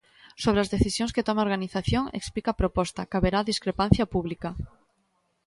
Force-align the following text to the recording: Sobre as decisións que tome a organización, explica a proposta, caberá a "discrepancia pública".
Sobre 0.43 0.59
as 0.63 0.71
decisións 0.75 1.13
que 1.15 1.25
tome 1.27 1.39
a 1.41 1.45
organización, 1.47 2.03
explica 2.19 2.49
a 2.51 2.59
proposta, 2.61 3.09
caberá 3.13 3.37
a 3.41 3.47
"discrepancia 3.51 4.05
pública". 4.13 4.49